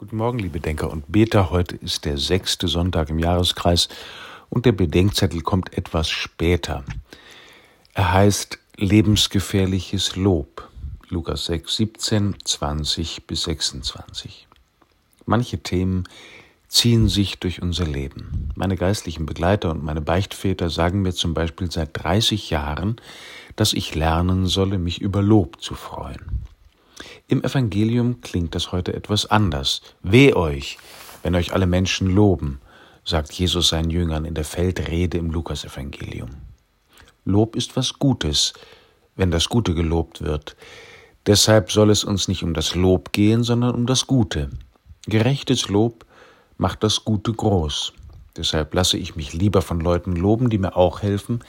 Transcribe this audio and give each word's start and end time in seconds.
Guten 0.00 0.18
Morgen, 0.18 0.38
liebe 0.38 0.60
Denker 0.60 0.92
und 0.92 1.10
Beter. 1.10 1.50
Heute 1.50 1.74
ist 1.74 2.04
der 2.04 2.18
sechste 2.18 2.68
Sonntag 2.68 3.10
im 3.10 3.18
Jahreskreis 3.18 3.88
und 4.48 4.64
der 4.64 4.70
Bedenkzettel 4.70 5.40
kommt 5.40 5.76
etwas 5.76 6.08
später. 6.08 6.84
Er 7.94 8.12
heißt 8.12 8.60
Lebensgefährliches 8.76 10.14
Lob. 10.14 10.68
Lukas 11.08 11.46
6, 11.46 11.74
17, 11.74 12.36
20 12.44 13.26
bis 13.26 13.42
26. 13.42 14.46
Manche 15.26 15.58
Themen 15.58 16.04
ziehen 16.68 17.08
sich 17.08 17.40
durch 17.40 17.60
unser 17.60 17.84
Leben. 17.84 18.50
Meine 18.54 18.76
geistlichen 18.76 19.26
Begleiter 19.26 19.72
und 19.72 19.82
meine 19.82 20.00
Beichtväter 20.00 20.70
sagen 20.70 21.02
mir 21.02 21.12
zum 21.12 21.34
Beispiel 21.34 21.72
seit 21.72 21.90
30 21.94 22.50
Jahren, 22.50 23.00
dass 23.56 23.72
ich 23.72 23.96
lernen 23.96 24.46
solle, 24.46 24.78
mich 24.78 25.00
über 25.00 25.22
Lob 25.22 25.60
zu 25.60 25.74
freuen. 25.74 26.37
Im 27.30 27.44
Evangelium 27.44 28.22
klingt 28.22 28.54
das 28.54 28.72
heute 28.72 28.94
etwas 28.94 29.26
anders. 29.26 29.82
Weh 30.02 30.32
euch, 30.32 30.78
wenn 31.22 31.34
euch 31.34 31.52
alle 31.52 31.66
Menschen 31.66 32.06
loben, 32.06 32.58
sagt 33.04 33.34
Jesus 33.34 33.68
seinen 33.68 33.90
Jüngern 33.90 34.24
in 34.24 34.32
der 34.32 34.46
Feldrede 34.46 35.18
im 35.18 35.30
Lukasevangelium. 35.30 36.30
Lob 37.26 37.54
ist 37.54 37.76
was 37.76 37.98
Gutes, 37.98 38.54
wenn 39.14 39.30
das 39.30 39.50
Gute 39.50 39.74
gelobt 39.74 40.22
wird. 40.22 40.56
Deshalb 41.26 41.70
soll 41.70 41.90
es 41.90 42.02
uns 42.02 42.28
nicht 42.28 42.42
um 42.42 42.54
das 42.54 42.74
Lob 42.74 43.12
gehen, 43.12 43.42
sondern 43.42 43.74
um 43.74 43.84
das 43.84 44.06
Gute. 44.06 44.48
Gerechtes 45.04 45.68
Lob 45.68 46.06
macht 46.56 46.82
das 46.82 47.04
Gute 47.04 47.34
groß. 47.34 47.92
Deshalb 48.38 48.72
lasse 48.72 48.96
ich 48.96 49.16
mich 49.16 49.34
lieber 49.34 49.60
von 49.60 49.80
Leuten 49.80 50.16
loben, 50.16 50.48
die 50.48 50.56
mir 50.56 50.78
auch 50.78 51.02
helfen, 51.02 51.44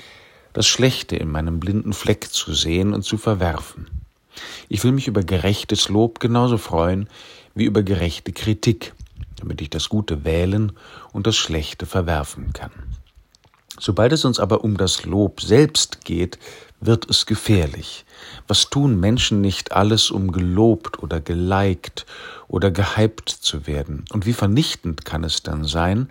das 0.52 0.68
Schlechte 0.68 1.16
in 1.16 1.32
meinem 1.32 1.62
blinden 1.62 1.94
Fleck 1.94 2.28
zu 2.30 2.54
sehen 2.54 2.94
und 2.94 3.04
zu 3.04 3.18
verwerfen. 3.18 3.88
Ich 4.68 4.84
will 4.84 4.92
mich 4.92 5.08
über 5.08 5.24
gerechtes 5.24 5.90
Lob 5.90 6.20
genauso 6.20 6.58
freuen 6.58 7.08
wie 7.56 7.66
über 7.66 7.84
gerechte 7.84 8.32
Kritik, 8.32 8.94
damit 9.38 9.62
ich 9.62 9.70
das 9.70 9.90
Gute 9.90 10.24
wählen 10.24 10.72
und 11.12 11.28
das 11.28 11.36
Schlechte 11.36 11.86
verwerfen 11.86 12.54
kann. 12.54 12.72
Sobald 13.80 14.12
es 14.12 14.26
uns 14.26 14.40
aber 14.40 14.64
um 14.64 14.78
das 14.78 15.06
Lob 15.06 15.42
selbst 15.42 16.04
geht, 16.04 16.38
wird 16.82 17.10
es 17.10 17.26
gefährlich. 17.26 18.06
Was 18.48 18.70
tun 18.70 19.00
Menschen 19.00 19.42
nicht 19.42 19.72
alles, 19.72 20.12
um 20.12 20.32
gelobt 20.32 21.02
oder 21.02 21.22
geliked 21.22 22.06
oder 22.48 22.72
gehypt 22.72 23.30
zu 23.30 23.68
werden? 23.68 24.06
Und 24.12 24.26
wie 24.26 24.34
vernichtend 24.34 25.06
kann 25.06 25.24
es 25.24 25.44
dann 25.44 25.64
sein, 25.64 26.10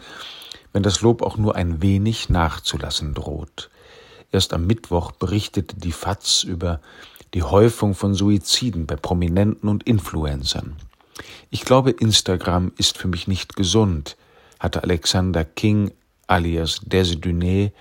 wenn 0.72 0.82
das 0.82 1.00
Lob 1.00 1.22
auch 1.22 1.36
nur 1.36 1.56
ein 1.56 1.82
wenig 1.82 2.28
nachzulassen 2.28 3.14
droht? 3.14 3.70
Erst 4.30 4.52
am 4.52 4.66
Mittwoch 4.66 5.12
berichtete 5.12 5.76
die 5.76 5.92
FAZ 5.92 6.44
über 6.44 6.80
die 7.34 7.42
Häufung 7.42 7.94
von 7.94 8.14
Suiziden 8.14 8.86
bei 8.86 8.96
Prominenten 8.96 9.68
und 9.68 9.82
Influencern. 9.82 10.76
Ich 11.50 11.64
glaube, 11.64 11.90
Instagram 11.90 12.72
ist 12.76 12.98
für 12.98 13.08
mich 13.08 13.28
nicht 13.28 13.56
gesund, 13.56 14.16
hatte 14.58 14.82
Alexander 14.82 15.44
King 15.44 15.92
alias 16.26 16.80
Desiduné 16.82 17.72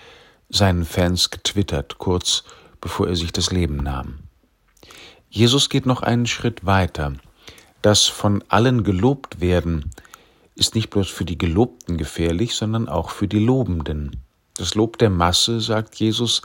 seinen 0.49 0.85
Fans 0.85 1.29
getwittert, 1.29 1.97
kurz 1.97 2.43
bevor 2.81 3.07
er 3.07 3.15
sich 3.15 3.31
das 3.31 3.51
Leben 3.51 3.77
nahm. 3.77 4.19
Jesus 5.29 5.69
geht 5.69 5.85
noch 5.85 6.01
einen 6.01 6.25
Schritt 6.25 6.65
weiter. 6.65 7.13
Das 7.81 8.05
von 8.05 8.43
allen 8.47 8.83
gelobt 8.83 9.41
werden 9.41 9.91
ist 10.55 10.73
nicht 10.73 10.89
bloß 10.89 11.09
für 11.09 11.25
die 11.25 11.37
Gelobten 11.37 11.97
gefährlich, 11.97 12.55
sondern 12.55 12.87
auch 12.87 13.11
für 13.11 13.27
die 13.27 13.39
Lobenden. 13.39 14.23
Das 14.55 14.73
Lob 14.73 14.97
der 14.97 15.09
Masse, 15.09 15.61
sagt 15.61 15.95
Jesus, 15.95 16.41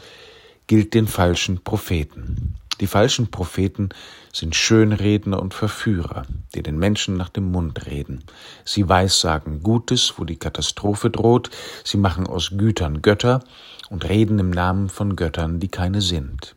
gilt 0.67 0.93
den 0.93 1.07
falschen 1.07 1.65
Propheten. 1.65 2.57
Die 2.83 2.89
falschen 2.89 3.31
Propheten 3.31 3.91
sind 4.33 4.57
Schönredner 4.57 5.41
und 5.41 5.55
Verführer, 5.55 6.25
die 6.53 6.65
den 6.65 6.81
Menschen 6.81 7.17
nach 7.17 7.29
dem 7.29 7.53
Mund 7.53 7.87
reden. 7.87 8.25
Sie 8.65 8.89
weissagen 8.89 9.63
Gutes, 9.63 10.15
wo 10.17 10.25
die 10.25 10.35
Katastrophe 10.35 11.09
droht, 11.09 11.51
sie 11.85 11.97
machen 11.97 12.27
aus 12.27 12.51
Gütern 12.57 13.01
Götter 13.01 13.45
und 13.89 14.09
reden 14.09 14.41
im 14.41 14.51
Namen 14.51 14.89
von 14.89 15.15
Göttern, 15.15 15.61
die 15.61 15.69
keine 15.69 16.01
sind. 16.01 16.57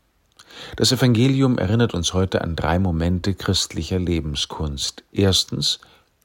Das 0.77 0.91
Evangelium 0.91 1.59
erinnert 1.59 1.93
uns 1.93 2.15
heute 2.15 2.41
an 2.41 2.55
drei 2.55 2.79
Momente 2.79 3.35
christlicher 3.35 3.99
Lebenskunst. 3.99 5.03
Erstens, 5.11 5.79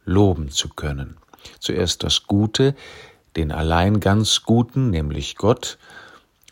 loben 0.07 0.49
zu 0.49 0.71
können. 0.71 1.19
Zuerst 1.59 2.05
das 2.05 2.27
Gute, 2.27 2.75
den 3.37 3.53
allein 3.53 4.01
ganz 4.01 4.45
Guten, 4.45 4.89
nämlich 4.89 5.37
Gott, 5.37 5.77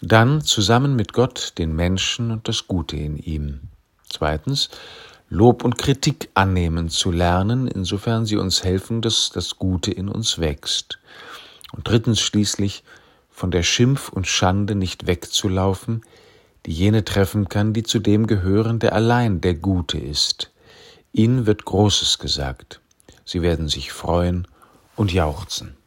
dann 0.00 0.42
zusammen 0.42 0.96
mit 0.96 1.12
Gott 1.12 1.54
den 1.58 1.74
Menschen 1.74 2.30
und 2.30 2.48
das 2.48 2.66
Gute 2.66 2.96
in 2.96 3.16
ihm. 3.16 3.60
Zweitens, 4.08 4.70
Lob 5.28 5.64
und 5.64 5.76
Kritik 5.76 6.30
annehmen 6.34 6.88
zu 6.88 7.10
lernen, 7.10 7.66
insofern 7.66 8.24
sie 8.24 8.36
uns 8.36 8.64
helfen, 8.64 9.02
dass 9.02 9.30
das 9.30 9.56
Gute 9.56 9.90
in 9.90 10.08
uns 10.08 10.38
wächst. 10.38 10.98
Und 11.72 11.86
drittens 11.86 12.20
schließlich, 12.20 12.82
von 13.28 13.50
der 13.50 13.62
Schimpf 13.62 14.08
und 14.08 14.26
Schande 14.26 14.74
nicht 14.74 15.06
wegzulaufen, 15.06 16.02
die 16.66 16.72
jene 16.72 17.04
treffen 17.04 17.48
kann, 17.48 17.72
die 17.72 17.84
zu 17.84 17.98
dem 18.00 18.26
gehören, 18.26 18.78
der 18.78 18.94
allein 18.94 19.40
der 19.40 19.54
Gute 19.54 19.98
ist. 19.98 20.50
Ihnen 21.12 21.46
wird 21.46 21.64
Großes 21.64 22.18
gesagt. 22.18 22.80
Sie 23.24 23.42
werden 23.42 23.68
sich 23.68 23.92
freuen 23.92 24.48
und 24.96 25.12
jauchzen. 25.12 25.77